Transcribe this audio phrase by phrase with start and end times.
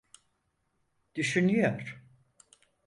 [1.15, 2.01] Düşünüyor.